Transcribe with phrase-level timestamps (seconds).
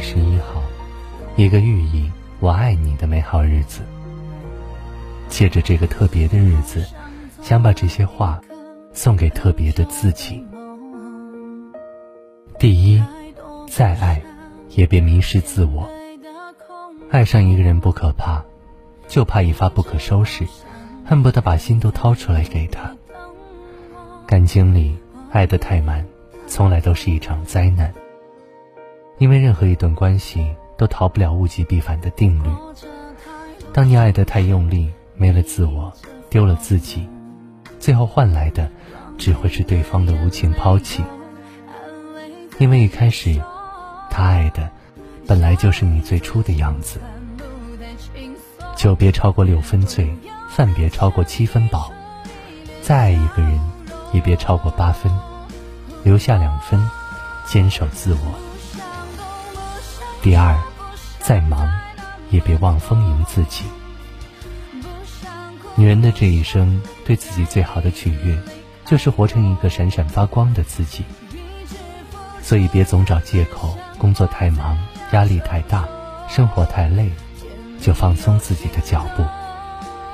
[0.00, 0.62] 十一号，
[1.36, 2.10] 一个寓意
[2.40, 3.82] “我爱你”的美好日子。
[5.28, 6.84] 借着这个特别的日子，
[7.42, 8.40] 想把这些话
[8.92, 10.44] 送给特别的自己。
[12.58, 13.02] 第一，
[13.68, 14.20] 再爱，
[14.70, 15.88] 也别迷失自我。
[17.10, 18.42] 爱上一个人不可怕，
[19.06, 20.46] 就怕一发不可收拾，
[21.04, 22.94] 恨不得把心都掏出来给他。
[24.26, 24.96] 感情里
[25.30, 26.04] 爱得太满，
[26.46, 27.92] 从来都是一场灾难。
[29.20, 30.46] 因为任何一段关系
[30.78, 32.48] 都逃不了物极必反的定律。
[33.70, 35.92] 当你爱得太用力，没了自我，
[36.30, 37.06] 丢了自己，
[37.78, 38.66] 最后换来的
[39.18, 41.04] 只会是对方的无情抛弃。
[42.58, 43.38] 因为一开始，
[44.08, 44.70] 他爱的
[45.26, 46.98] 本来就是你最初的样子。
[48.74, 50.10] 酒别超过六分醉，
[50.48, 51.92] 饭别超过七分饱。
[52.80, 53.60] 再爱一个人，
[54.14, 55.12] 也别超过八分，
[56.04, 56.80] 留下两分，
[57.46, 58.49] 坚守自我。
[60.22, 60.54] 第二，
[61.18, 61.66] 再忙，
[62.28, 63.64] 也别忘丰盈自己。
[65.74, 68.38] 女人的这一生，对自己最好的取悦，
[68.84, 71.04] 就是活成一个闪闪发光的自己。
[72.42, 74.76] 所以别总找借口，工作太忙，
[75.12, 75.88] 压力太大，
[76.28, 77.10] 生活太累，
[77.80, 79.24] 就放松自己的脚步，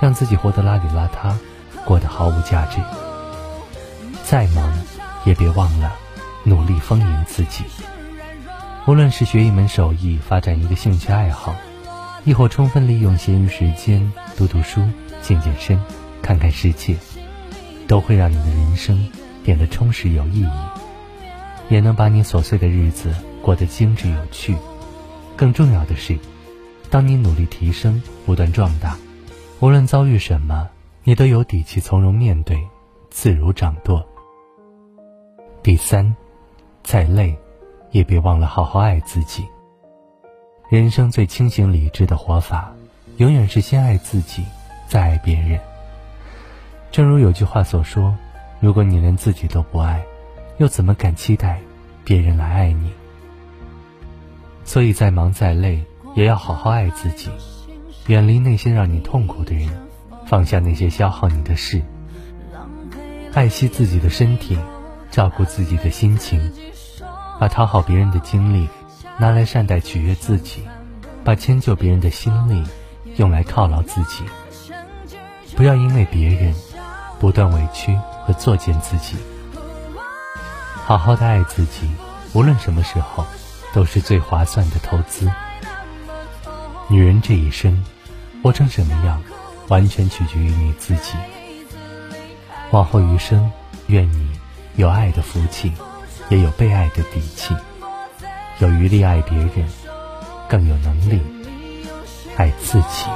[0.00, 1.34] 让自己活得邋里邋遢，
[1.84, 2.78] 过得毫无价值。
[4.22, 4.72] 再忙，
[5.24, 5.92] 也别忘了
[6.44, 7.64] 努力丰盈自己。
[8.86, 11.56] 无论是学一门手艺，发展一个兴趣爱好，
[12.24, 14.80] 亦或充分利用闲余时间读读书、
[15.20, 15.76] 健健身、
[16.22, 16.94] 看看世界，
[17.88, 19.10] 都会让你的人生
[19.42, 20.50] 变得充实有意义。
[21.68, 24.56] 也能把你琐碎的日子过得精致有趣。
[25.36, 26.16] 更重要的是，
[26.88, 28.96] 当你努力提升、不断壮大，
[29.58, 30.68] 无论遭遇什么，
[31.02, 32.56] 你都有底气从容面对，
[33.10, 34.06] 自如掌舵。
[35.64, 36.14] 第三，
[36.84, 37.36] 再累，
[37.97, 39.47] 也别忘了好好爱自己。
[40.69, 42.70] 人生最清醒理智的活法，
[43.16, 44.44] 永远是先爱自己，
[44.86, 45.58] 再爱别人。
[46.92, 48.15] 正如有句话所说
[48.60, 50.04] ：“如果你连自己都不爱。”
[50.59, 51.60] 又怎么敢期待
[52.03, 52.91] 别人来爱你？
[54.65, 55.84] 所以再忙再累，
[56.15, 57.28] 也要好好爱自己，
[58.06, 59.69] 远离那些让你痛苦的人，
[60.26, 61.82] 放下那些消耗你的事，
[63.34, 64.59] 爱惜自己的身体，
[65.10, 66.41] 照顾自己的心情，
[67.38, 68.69] 把讨好别人的精力
[69.19, 70.62] 拿来善待取悦自己，
[71.22, 72.66] 把迁就别人的心力
[73.16, 74.24] 用来犒劳自己。
[75.54, 76.54] 不要因为别人
[77.19, 79.16] 不断委屈和作践自己。
[80.75, 81.91] 好好的爱自己，
[82.32, 83.25] 无论什么时候，
[83.72, 85.30] 都是最划算的投资。
[86.88, 87.84] 女人这一生，
[88.42, 89.20] 活成什么样，
[89.69, 91.14] 完全取决于你自己。
[92.70, 93.50] 往后余生，
[93.88, 94.30] 愿你
[94.76, 95.72] 有爱的福气，
[96.28, 97.54] 也有被爱的底气，
[98.59, 99.50] 有余力爱别人，
[100.48, 101.20] 更有能力
[102.37, 103.06] 爱自己。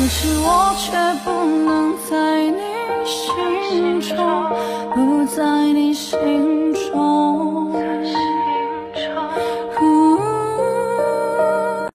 [0.00, 1.30] 可是我却不
[1.62, 2.56] 能在你
[3.04, 4.16] 心中，
[4.94, 6.39] 不在你心。